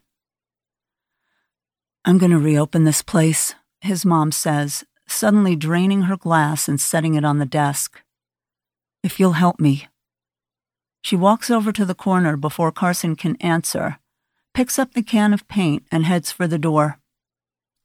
I'm 2.05 2.19
going 2.19 2.29
to 2.29 2.37
reopen 2.37 2.83
this 2.83 3.01
place, 3.01 3.55
his 3.81 4.05
mom 4.05 4.31
says, 4.31 4.83
suddenly 5.07 5.55
draining 5.55 6.03
her 6.03 6.15
glass 6.15 6.67
and 6.67 6.79
setting 6.79 7.15
it 7.15 7.25
on 7.25 7.39
the 7.39 7.47
desk. 7.47 8.03
If 9.01 9.19
you'll 9.19 9.41
help 9.41 9.59
me. 9.59 9.87
She 11.01 11.15
walks 11.15 11.49
over 11.49 11.71
to 11.71 11.85
the 11.85 11.95
corner 11.95 12.35
before 12.35 12.71
Carson 12.71 13.15
can 13.15 13.35
answer, 13.37 13.99
picks 14.53 14.77
up 14.77 14.93
the 14.93 15.03
can 15.03 15.33
of 15.33 15.47
paint, 15.47 15.83
and 15.91 16.05
heads 16.05 16.31
for 16.31 16.47
the 16.47 16.57
door. 16.57 16.99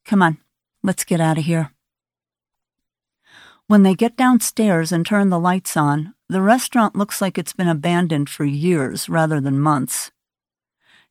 Come 0.04 0.22
on, 0.22 0.38
let's 0.82 1.04
get 1.04 1.20
out 1.20 1.38
of 1.38 1.44
here. 1.44 1.72
When 3.68 3.84
they 3.84 3.94
get 3.94 4.16
downstairs 4.16 4.92
and 4.92 5.06
turn 5.06 5.30
the 5.30 5.38
lights 5.38 5.76
on, 5.76 6.14
the 6.28 6.42
restaurant 6.42 6.96
looks 6.96 7.20
like 7.20 7.38
it's 7.38 7.52
been 7.52 7.68
abandoned 7.68 8.28
for 8.28 8.44
years 8.44 9.08
rather 9.08 9.40
than 9.40 9.58
months. 9.58 10.10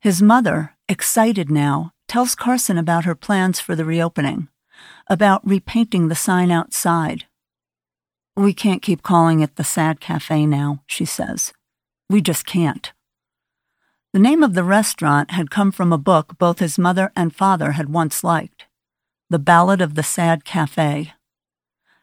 His 0.00 0.20
mother, 0.20 0.74
excited 0.88 1.50
now, 1.50 1.92
tells 2.08 2.34
Carson 2.34 2.76
about 2.76 3.04
her 3.04 3.14
plans 3.14 3.60
for 3.60 3.74
the 3.74 3.84
reopening, 3.84 4.48
about 5.08 5.46
repainting 5.46 6.08
the 6.08 6.14
sign 6.14 6.50
outside. 6.50 7.24
We 8.36 8.52
can't 8.52 8.82
keep 8.82 9.02
calling 9.02 9.40
it 9.40 9.56
the 9.56 9.64
Sad 9.64 10.00
Cafe 10.00 10.46
now, 10.46 10.82
she 10.86 11.04
says. 11.04 11.52
We 12.12 12.20
just 12.20 12.44
can't. 12.44 12.92
The 14.12 14.18
name 14.18 14.42
of 14.42 14.52
the 14.52 14.64
restaurant 14.64 15.30
had 15.30 15.50
come 15.50 15.72
from 15.72 15.94
a 15.94 15.98
book 15.98 16.36
both 16.36 16.58
his 16.58 16.78
mother 16.78 17.10
and 17.16 17.34
father 17.34 17.72
had 17.72 17.88
once 17.88 18.22
liked 18.22 18.66
The 19.30 19.38
Ballad 19.38 19.80
of 19.80 19.94
the 19.94 20.02
Sad 20.02 20.44
Cafe. 20.44 21.14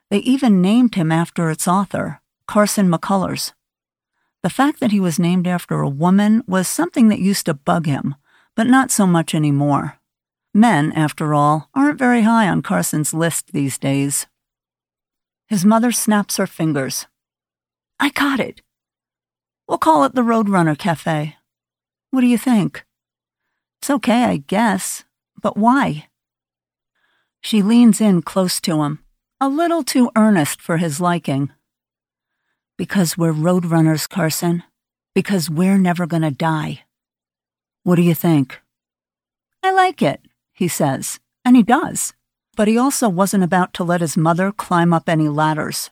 They 0.09 0.17
even 0.17 0.63
named 0.63 0.95
him 0.95 1.11
after 1.11 1.51
its 1.51 1.67
author, 1.67 2.21
Carson 2.47 2.89
McCullers. 2.89 3.53
The 4.41 4.49
fact 4.49 4.79
that 4.79 4.91
he 4.91 4.99
was 4.99 5.19
named 5.19 5.45
after 5.45 5.79
a 5.81 5.87
woman 5.87 6.43
was 6.47 6.67
something 6.67 7.09
that 7.09 7.19
used 7.19 7.45
to 7.45 7.53
bug 7.53 7.85
him, 7.85 8.15
but 8.55 8.65
not 8.65 8.89
so 8.89 9.05
much 9.05 9.35
anymore. 9.35 9.99
Men, 10.55 10.91
after 10.93 11.35
all, 11.35 11.69
aren't 11.75 11.99
very 11.99 12.23
high 12.23 12.47
on 12.47 12.63
Carson's 12.63 13.13
list 13.13 13.53
these 13.53 13.77
days. 13.77 14.25
His 15.47 15.63
mother 15.63 15.91
snaps 15.91 16.37
her 16.37 16.47
fingers. 16.47 17.05
I 17.99 18.09
got 18.09 18.39
it. 18.39 18.63
We'll 19.69 19.77
call 19.77 20.03
it 20.03 20.15
the 20.15 20.23
Roadrunner 20.23 20.75
Cafe. 20.75 21.35
What 22.09 22.21
do 22.21 22.25
you 22.25 22.39
think? 22.39 22.85
It's 23.79 23.91
okay, 23.91 24.23
I 24.23 24.37
guess, 24.37 25.05
but 25.39 25.57
why? 25.57 26.07
She 27.39 27.61
leans 27.61 28.01
in 28.01 28.23
close 28.23 28.59
to 28.61 28.81
him, 28.81 29.03
a 29.39 29.47
little 29.47 29.83
too 29.83 30.09
earnest 30.15 30.59
for 30.59 30.77
his 30.77 30.99
liking. 30.99 31.51
Because 32.79 33.15
we're 33.15 33.31
roadrunners, 33.31 34.09
Carson. 34.09 34.63
Because 35.13 35.51
we're 35.51 35.77
never 35.77 36.07
gonna 36.07 36.31
die. 36.31 36.85
What 37.83 37.97
do 37.97 38.01
you 38.01 38.15
think? 38.15 38.59
I 39.61 39.71
like 39.71 40.01
it, 40.01 40.21
he 40.51 40.67
says, 40.67 41.19
and 41.45 41.55
he 41.55 41.61
does. 41.61 42.13
But 42.55 42.67
he 42.67 42.75
also 42.75 43.07
wasn't 43.07 43.43
about 43.43 43.75
to 43.75 43.83
let 43.83 44.01
his 44.01 44.17
mother 44.17 44.51
climb 44.51 44.93
up 44.93 45.07
any 45.07 45.29
ladders. 45.29 45.91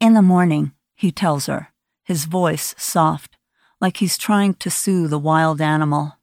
In 0.00 0.14
the 0.14 0.22
morning, 0.22 0.72
he 0.96 1.12
tells 1.12 1.46
her, 1.46 1.68
his 2.08 2.24
voice 2.24 2.74
soft, 2.78 3.36
like 3.82 3.98
he's 3.98 4.16
trying 4.16 4.54
to 4.54 4.70
soothe 4.70 5.12
a 5.12 5.18
wild 5.18 5.60
animal. 5.60 6.14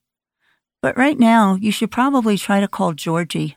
But 0.81 0.97
right 0.97 1.19
now, 1.19 1.53
you 1.61 1.71
should 1.71 1.91
probably 1.91 2.39
try 2.39 2.59
to 2.59 2.67
call 2.67 2.93
Georgie. 2.93 3.55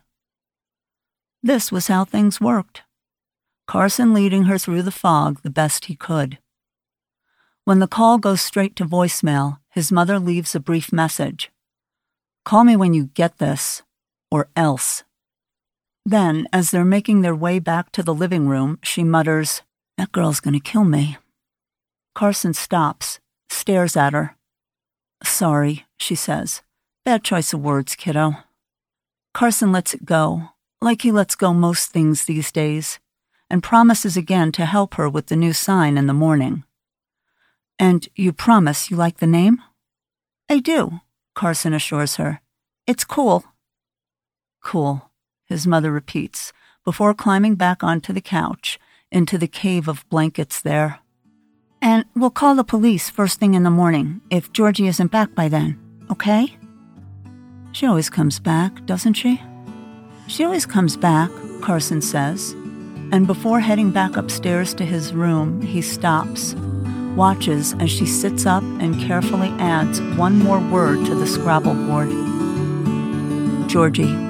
This 1.42 1.72
was 1.72 1.86
how 1.86 2.04
things 2.04 2.38
worked. 2.38 2.82
Carson 3.66 4.12
leading 4.12 4.44
her 4.44 4.58
through 4.58 4.82
the 4.82 4.90
fog 4.90 5.40
the 5.42 5.48
best 5.48 5.86
he 5.86 5.96
could. 5.96 6.36
When 7.64 7.78
the 7.78 7.88
call 7.88 8.18
goes 8.18 8.42
straight 8.42 8.76
to 8.76 8.84
voicemail, 8.84 9.58
his 9.70 9.90
mother 9.90 10.18
leaves 10.18 10.54
a 10.54 10.60
brief 10.60 10.92
message. 10.92 11.50
Call 12.44 12.64
me 12.64 12.76
when 12.76 12.92
you 12.92 13.06
get 13.14 13.38
this, 13.38 13.82
or 14.30 14.48
else. 14.54 15.02
Then, 16.04 16.46
as 16.52 16.70
they're 16.70 16.84
making 16.84 17.22
their 17.22 17.34
way 17.34 17.58
back 17.58 17.90
to 17.92 18.02
the 18.02 18.14
living 18.14 18.48
room, 18.48 18.78
she 18.82 19.02
mutters, 19.02 19.62
That 19.96 20.12
girl's 20.12 20.40
gonna 20.40 20.60
kill 20.60 20.84
me. 20.84 21.16
Carson 22.18 22.52
stops, 22.52 23.20
stares 23.48 23.96
at 23.96 24.12
her. 24.12 24.36
Sorry, 25.22 25.86
she 26.00 26.16
says. 26.16 26.62
Bad 27.04 27.22
choice 27.22 27.52
of 27.52 27.60
words, 27.60 27.94
kiddo. 27.94 28.38
Carson 29.32 29.70
lets 29.70 29.94
it 29.94 30.04
go, 30.04 30.48
like 30.82 31.02
he 31.02 31.12
lets 31.12 31.36
go 31.36 31.54
most 31.54 31.92
things 31.92 32.24
these 32.24 32.50
days, 32.50 32.98
and 33.48 33.62
promises 33.62 34.16
again 34.16 34.50
to 34.50 34.66
help 34.66 34.94
her 34.94 35.08
with 35.08 35.28
the 35.28 35.36
new 35.36 35.52
sign 35.52 35.96
in 35.96 36.08
the 36.08 36.12
morning. 36.12 36.64
And 37.78 38.08
you 38.16 38.32
promise 38.32 38.90
you 38.90 38.96
like 38.96 39.18
the 39.18 39.26
name? 39.28 39.62
I 40.48 40.58
do, 40.58 40.98
Carson 41.36 41.72
assures 41.72 42.16
her. 42.16 42.40
It's 42.84 43.04
cool. 43.04 43.44
Cool, 44.60 45.08
his 45.46 45.68
mother 45.68 45.92
repeats, 45.92 46.52
before 46.84 47.14
climbing 47.14 47.54
back 47.54 47.84
onto 47.84 48.12
the 48.12 48.20
couch, 48.20 48.76
into 49.12 49.38
the 49.38 49.46
cave 49.46 49.86
of 49.86 50.08
blankets 50.08 50.60
there. 50.60 50.98
And 51.80 52.04
we'll 52.14 52.30
call 52.30 52.54
the 52.54 52.64
police 52.64 53.10
first 53.10 53.38
thing 53.38 53.54
in 53.54 53.62
the 53.62 53.70
morning 53.70 54.20
if 54.30 54.52
Georgie 54.52 54.88
isn't 54.88 55.10
back 55.12 55.34
by 55.34 55.48
then, 55.48 55.78
okay? 56.10 56.56
She 57.72 57.86
always 57.86 58.10
comes 58.10 58.40
back, 58.40 58.84
doesn't 58.86 59.14
she? 59.14 59.40
She 60.26 60.44
always 60.44 60.66
comes 60.66 60.96
back, 60.96 61.30
Carson 61.62 62.02
says, 62.02 62.52
and 63.10 63.26
before 63.26 63.60
heading 63.60 63.90
back 63.90 64.16
upstairs 64.16 64.74
to 64.74 64.84
his 64.84 65.14
room, 65.14 65.62
he 65.62 65.80
stops, 65.80 66.54
watches 67.16 67.74
as 67.80 67.90
she 67.90 68.04
sits 68.04 68.44
up 68.44 68.62
and 68.80 69.00
carefully 69.00 69.48
adds 69.58 70.00
one 70.18 70.38
more 70.38 70.60
word 70.60 71.06
to 71.06 71.14
the 71.14 71.26
Scrabble 71.26 71.74
board 71.74 72.10
Georgie. 73.68 74.27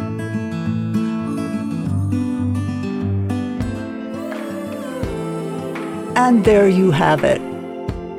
And 6.18 6.44
there 6.44 6.68
you 6.68 6.90
have 6.90 7.22
it. 7.22 7.38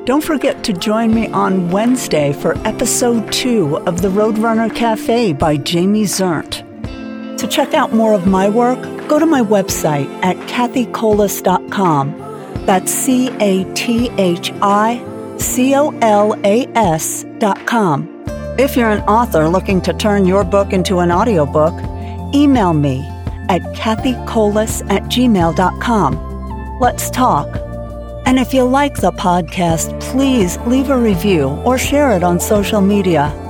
Don't 0.05 0.23
forget 0.23 0.63
to 0.63 0.71
join 0.71 1.13
me 1.13 1.27
on 1.27 1.69
Wednesday 1.69 2.31
for 2.31 2.57
episode 2.65 3.29
two 3.29 3.75
of 3.79 4.01
The 4.01 4.07
Roadrunner 4.07 4.73
Cafe 4.73 5.33
by 5.33 5.57
Jamie 5.57 6.05
Zerndt. 6.05 6.63
To 7.37 7.45
check 7.45 7.73
out 7.73 7.91
more 7.91 8.13
of 8.13 8.25
my 8.25 8.47
work, 8.47 8.81
go 9.09 9.19
to 9.19 9.25
my 9.25 9.41
website 9.41 10.07
at 10.23 10.37
cathicolas.com. 10.47 12.65
That's 12.65 12.89
C 12.89 13.31
A 13.41 13.65
T 13.73 14.09
H 14.17 14.53
I 14.61 15.35
C 15.37 15.75
O 15.75 15.89
L 16.01 16.39
A 16.45 16.67
S 16.75 17.25
dot 17.39 17.67
com. 17.67 18.07
If 18.57 18.77
you're 18.77 18.91
an 18.91 19.01
author 19.09 19.49
looking 19.49 19.81
to 19.81 19.91
turn 19.91 20.25
your 20.25 20.45
book 20.45 20.71
into 20.71 20.99
an 20.99 21.11
audiobook, 21.11 21.73
email 22.33 22.71
me 22.71 23.05
at 23.49 23.61
cathicolas 23.75 24.89
at 24.89 25.03
gmail.com. 25.03 26.79
Let's 26.79 27.09
talk. 27.09 27.68
And 28.29 28.37
if 28.37 28.53
you 28.53 28.61
like 28.63 28.93
the 28.93 29.11
podcast, 29.11 29.99
please 29.99 30.59
leave 30.67 30.91
a 30.91 30.95
review 30.95 31.47
or 31.65 31.79
share 31.79 32.11
it 32.11 32.21
on 32.21 32.39
social 32.39 32.79
media. 32.79 33.48